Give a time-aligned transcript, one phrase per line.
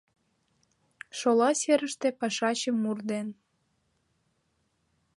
[1.17, 3.27] Шола серыште пашаче мур ден